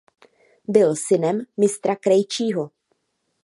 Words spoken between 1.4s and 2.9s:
mistra krejčího.